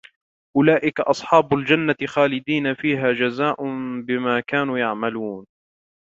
أُولَئِكَ 0.57 0.99
أَصْحَابُ 0.99 1.53
الْجَنَّةِ 1.53 1.95
خَالِدِينَ 2.05 2.73
فِيهَا 2.73 3.11
جَزَاءً 3.13 3.63
بِمَا 4.01 4.39
كَانُوا 4.39 4.77
يَعْمَلُونَ 4.77 5.45